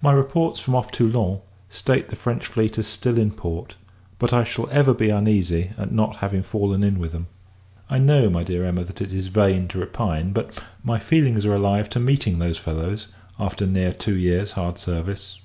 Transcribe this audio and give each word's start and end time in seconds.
My 0.00 0.12
reports 0.12 0.60
from 0.60 0.76
off 0.76 0.92
Toulon, 0.92 1.40
state 1.68 2.08
the 2.08 2.14
French 2.14 2.46
fleet 2.46 2.78
as 2.78 2.86
still 2.86 3.18
in 3.18 3.32
port; 3.32 3.74
but, 4.16 4.32
I 4.32 4.44
shall 4.44 4.68
ever 4.70 4.94
be 4.94 5.10
uneasy 5.10 5.72
at 5.76 5.90
not 5.90 6.18
having 6.22 6.44
fallen 6.44 6.84
in 6.84 7.00
with 7.00 7.10
them. 7.10 7.26
I 7.90 7.98
know, 7.98 8.30
my 8.30 8.44
dear 8.44 8.64
Emma, 8.64 8.84
that 8.84 9.00
it 9.00 9.12
is 9.12 9.26
in 9.26 9.32
vain 9.32 9.68
to 9.70 9.78
repine; 9.80 10.32
but 10.32 10.62
my 10.84 11.00
feelings 11.00 11.44
are 11.44 11.54
alive 11.56 11.88
to 11.88 11.98
meeting 11.98 12.38
those 12.38 12.58
fellows, 12.58 13.08
after 13.40 13.66
near 13.66 13.92
two 13.92 14.16
years 14.16 14.52
hard 14.52 14.78
service. 14.78 15.40